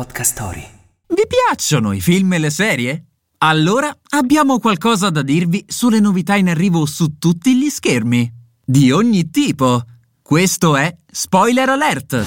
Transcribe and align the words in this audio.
Podcast 0.00 0.32
Story. 0.32 0.66
Vi 1.08 1.24
piacciono 1.26 1.92
i 1.92 2.00
film 2.00 2.32
e 2.32 2.38
le 2.38 2.48
serie? 2.48 3.04
Allora 3.38 3.94
abbiamo 4.12 4.58
qualcosa 4.58 5.10
da 5.10 5.20
dirvi 5.20 5.62
sulle 5.68 6.00
novità 6.00 6.36
in 6.36 6.48
arrivo 6.48 6.86
su 6.86 7.18
tutti 7.18 7.54
gli 7.54 7.68
schermi. 7.68 8.32
Di 8.64 8.90
ogni 8.92 9.28
tipo. 9.28 9.82
Questo 10.22 10.76
è 10.76 10.96
Spoiler 11.06 11.68
Alert. 11.68 12.24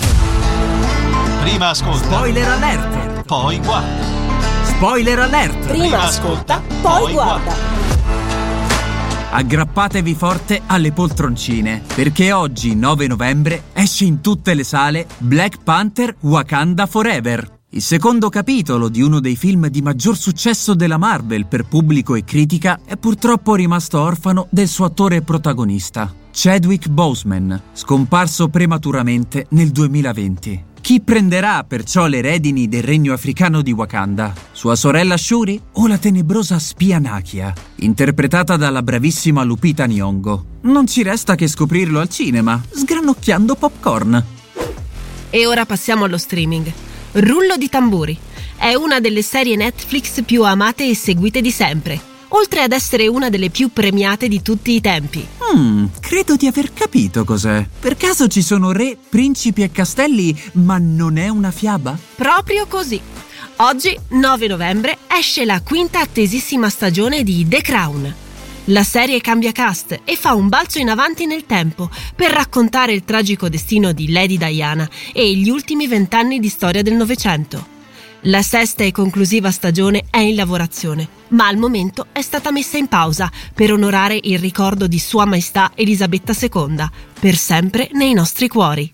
Prima 1.42 1.70
ascolta, 1.70 2.06
Spoiler 2.06 2.48
Alert. 2.48 3.24
poi 3.26 3.58
guarda. 3.58 4.66
Spoiler 4.66 5.20
Alert. 5.20 5.66
Prima 5.66 6.02
ascolta, 6.04 6.62
poi 6.80 7.12
guarda. 7.12 7.74
Aggrappatevi 9.32 10.14
forte 10.14 10.62
alle 10.68 10.92
poltroncine, 10.92 11.82
perché 11.96 12.32
oggi, 12.32 12.76
9 12.76 13.08
novembre, 13.08 13.64
esce 13.74 14.06
in 14.06 14.22
tutte 14.22 14.54
le 14.54 14.64
sale 14.64 15.08
Black 15.18 15.64
Panther 15.64 16.16
Wakanda 16.20 16.86
Forever, 16.86 17.53
il 17.76 17.82
secondo 17.82 18.30
capitolo 18.30 18.88
di 18.88 19.02
uno 19.02 19.20
dei 19.20 19.36
film 19.36 19.68
di 19.68 19.82
maggior 19.82 20.16
successo 20.16 20.76
della 20.76 20.98
Marvel 20.98 21.48
per 21.48 21.66
pubblico 21.66 22.14
e 22.14 22.24
critica 22.24 22.80
è 22.86 22.98
purtroppo 22.98 23.56
rimasto 23.56 24.00
orfano 24.00 24.48
del 24.52 24.68
suo 24.68 24.86
attore 24.86 25.24
protagonista, 25.24 26.14
Chadwick 26.32 26.88
Boseman, 26.88 27.60
scomparso 27.74 28.48
prematuramente 28.50 29.48
nel 29.50 29.72
2020. 29.72 30.66
Chi 30.82 31.02
prenderà 31.02 31.64
perciò 31.64 32.06
le 32.06 32.22
redini 32.22 32.68
del 32.68 32.84
regno 32.84 33.12
africano 33.14 33.64
di 33.64 33.72
Wakanda? 33.72 34.34
Sua 34.52 34.76
sorella 34.76 35.18
Shuri 35.18 35.60
o 35.72 35.88
la 35.88 35.98
tenebrosa 35.98 36.60
spia 36.60 37.00
Nakia, 37.00 37.52
interpretata 37.78 38.56
dalla 38.56 38.84
bravissima 38.84 39.42
Lupita 39.44 39.88
Nyong'o? 39.88 40.46
Non 40.62 40.86
ci 40.86 41.02
resta 41.02 41.34
che 41.34 41.48
scoprirlo 41.48 42.00
al 42.00 42.10
cinema, 42.10 42.62
sgranocchiando 42.70 43.56
popcorn. 43.56 44.24
E 45.32 45.48
ora 45.48 45.66
passiamo 45.66 46.04
allo 46.04 46.20
streaming. 46.20 46.72
Rullo 47.14 47.58
di 47.58 47.70
tamburi. 47.70 48.18
È 48.58 48.74
una 48.74 49.00
delle 49.00 49.22
serie 49.22 49.56
Netflix 49.56 50.24
più 50.24 50.44
amate 50.44 50.90
e 50.90 50.96
seguite 50.96 51.42
di 51.42 51.52
sempre, 51.52 52.00
oltre 52.30 52.62
ad 52.62 52.72
essere 52.72 53.08
una 53.08 53.30
delle 53.30 53.52
più 53.52 53.72
premiate 53.72 54.28
di 54.28 54.42
tutti 54.42 54.72
i 54.72 54.82
tempi. 54.82 55.24
Hmm, 55.54 55.86
credo 56.00 56.36
di 56.36 56.48
aver 56.48 56.74
capito 56.74 57.24
cos'è. 57.24 57.64
Per 57.80 57.98
caso 57.98 58.28
ci 58.28 58.42
sono 58.42 58.72
re, 58.72 58.98
principi 59.10 59.62
e 59.62 59.72
castelli, 59.72 60.36
ma 60.54 60.80
non 60.80 61.18
è 61.18 61.28
una 61.28 61.52
fiaba? 61.52 61.96
Proprio 62.16 62.66
così. 62.68 63.00
Oggi, 63.58 63.96
9 64.10 64.48
novembre, 64.48 64.98
esce 65.08 65.46
la 65.46 65.62
quinta 65.62 66.00
attesissima 66.00 66.70
stagione 66.70 67.22
di 67.22 67.48
The 67.48 67.62
Crown. 67.62 68.23
La 68.68 68.84
serie 68.84 69.20
cambia 69.20 69.52
cast 69.52 70.00
e 70.06 70.16
fa 70.16 70.34
un 70.34 70.48
balzo 70.48 70.80
in 70.80 70.88
avanti 70.88 71.26
nel 71.26 71.46
tempo 71.46 71.90
per 72.16 72.32
raccontare 72.32 72.94
il 72.94 73.04
tragico 73.04 73.50
destino 73.50 73.92
di 73.92 74.10
Lady 74.10 74.38
Diana 74.38 74.90
e 75.12 75.36
gli 75.36 75.50
ultimi 75.50 75.86
vent'anni 75.86 76.40
di 76.40 76.48
storia 76.48 76.82
del 76.82 76.94
Novecento. 76.94 77.72
La 78.28 78.42
sesta 78.42 78.86
e 78.86 78.94
conclusiva 78.94 79.52
stagione 79.52 80.06
è 80.10 80.20
in 80.20 80.36
lavorazione, 80.36 81.06
ma 81.30 81.48
al 81.48 81.58
momento 81.58 82.08
è 82.14 82.22
stata 82.22 82.52
messa 82.52 82.78
in 82.78 82.88
pausa 82.88 83.30
per 83.54 83.74
onorare 83.74 84.18
il 84.22 84.40
ricordo 84.40 84.88
di 84.88 84.98
Sua 84.98 85.26
Maestà 85.26 85.74
Elisabetta 85.76 86.34
II, 86.34 86.88
per 87.20 87.36
sempre 87.36 87.90
nei 87.92 88.14
nostri 88.14 88.48
cuori. 88.48 88.94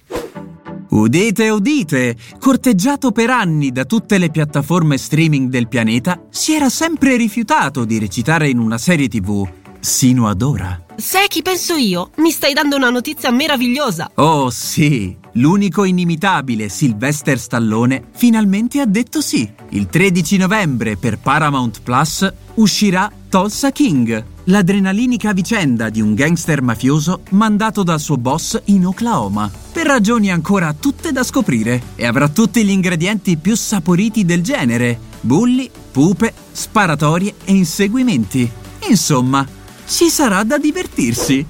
Udite, 0.89 1.47
udite! 1.49 2.15
Corteggiato 2.39 3.11
per 3.11 3.29
anni 3.29 3.71
da 3.71 3.85
tutte 3.85 4.17
le 4.17 4.31
piattaforme 4.31 4.97
streaming 4.97 5.47
del 5.51 5.67
pianeta, 5.67 6.25
si 6.31 6.53
era 6.53 6.69
sempre 6.69 7.15
rifiutato 7.15 7.85
di 7.85 7.99
recitare 7.99 8.49
in 8.49 8.57
una 8.57 8.79
serie 8.79 9.07
tv. 9.07 9.58
Sino 9.79 10.27
ad 10.27 10.41
ora. 10.41 10.85
Sai 10.97 11.27
chi 11.29 11.41
penso 11.41 11.75
io? 11.75 12.11
Mi 12.17 12.31
stai 12.31 12.53
dando 12.53 12.75
una 12.75 12.89
notizia 12.89 13.31
meravigliosa! 13.31 14.11
Oh 14.15 14.49
sì, 14.49 15.15
l'unico 15.33 15.85
inimitabile 15.85 16.67
Sylvester 16.67 17.39
Stallone 17.39 18.03
finalmente 18.13 18.81
ha 18.81 18.85
detto 18.85 19.21
sì. 19.21 19.49
Il 19.69 19.87
13 19.87 20.35
novembre 20.35 20.97
per 20.97 21.17
Paramount 21.17 21.81
Plus 21.81 22.29
uscirà 22.55 23.09
Tulsa 23.29 23.71
King, 23.71 24.23
l'adrenalinica 24.45 25.31
vicenda 25.31 25.89
di 25.89 26.01
un 26.01 26.13
gangster 26.13 26.61
mafioso 26.61 27.21
mandato 27.29 27.83
dal 27.83 28.01
suo 28.01 28.17
boss 28.17 28.59
in 28.65 28.85
Oklahoma. 28.85 29.49
Per 29.71 29.85
ragioni 29.85 30.29
ancora 30.29 30.75
tutte 30.77 31.13
da 31.13 31.23
scoprire 31.23 31.81
e 31.95 32.05
avrà 32.05 32.27
tutti 32.27 32.65
gli 32.65 32.71
ingredienti 32.71 33.37
più 33.37 33.55
saporiti 33.55 34.25
del 34.25 34.41
genere: 34.41 34.99
bulli, 35.21 35.69
pupe, 35.91 36.33
sparatorie 36.51 37.35
e 37.45 37.53
inseguimenti. 37.53 38.51
Insomma, 38.89 39.47
ci 39.89 40.09
sarà 40.09 40.43
da 40.43 40.57
divertirsi. 40.57 41.45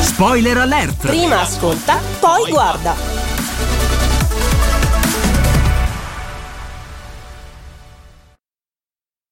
Spoiler 0.00 0.58
alert! 0.58 1.06
Prima 1.06 1.40
ascolta, 1.40 2.00
poi 2.20 2.50
guarda. 2.50 3.13